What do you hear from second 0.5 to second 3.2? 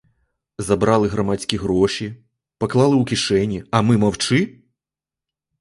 Забрали громадські гроші, поклали у